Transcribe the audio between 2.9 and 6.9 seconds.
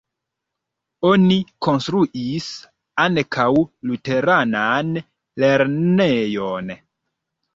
ankaŭ luteranan lernejon.